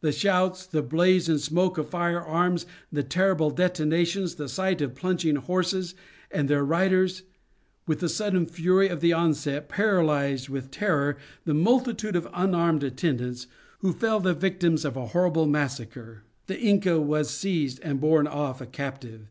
[0.00, 4.96] The shouts, the blaze and smoke of fire arms, the terrible detonations, the sight of
[4.96, 5.94] plunging horses
[6.32, 7.22] and their riders,
[7.86, 13.46] with the sudden fury of the onset, paralyzed with terror the multitude of unarmed attendants,
[13.78, 16.24] who fell the victims of a horrible massacre.
[16.48, 19.28] The Inca was seized and borne off a captive.